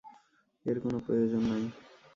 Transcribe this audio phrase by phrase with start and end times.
[0.65, 1.63] এর কোনো প্রয়োজন নাই।